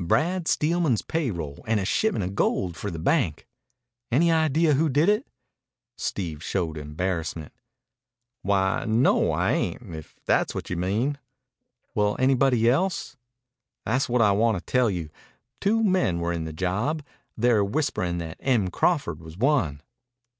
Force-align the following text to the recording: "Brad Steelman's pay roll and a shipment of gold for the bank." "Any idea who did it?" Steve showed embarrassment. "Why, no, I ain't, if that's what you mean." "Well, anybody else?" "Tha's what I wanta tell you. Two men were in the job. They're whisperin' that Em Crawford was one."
"Brad 0.00 0.48
Steelman's 0.48 1.02
pay 1.02 1.30
roll 1.30 1.62
and 1.64 1.78
a 1.78 1.84
shipment 1.84 2.24
of 2.24 2.34
gold 2.34 2.76
for 2.76 2.90
the 2.90 2.98
bank." 2.98 3.46
"Any 4.10 4.32
idea 4.32 4.74
who 4.74 4.88
did 4.88 5.08
it?" 5.08 5.28
Steve 5.96 6.42
showed 6.42 6.76
embarrassment. 6.76 7.52
"Why, 8.42 8.84
no, 8.84 9.30
I 9.30 9.52
ain't, 9.52 9.94
if 9.94 10.16
that's 10.26 10.56
what 10.56 10.70
you 10.70 10.76
mean." 10.76 11.18
"Well, 11.94 12.16
anybody 12.18 12.68
else?" 12.68 13.16
"Tha's 13.84 14.08
what 14.08 14.22
I 14.22 14.32
wanta 14.32 14.60
tell 14.60 14.90
you. 14.90 15.08
Two 15.60 15.84
men 15.84 16.18
were 16.18 16.32
in 16.32 16.46
the 16.46 16.52
job. 16.52 17.04
They're 17.36 17.64
whisperin' 17.64 18.18
that 18.18 18.38
Em 18.40 18.66
Crawford 18.72 19.20
was 19.20 19.36
one." 19.38 19.82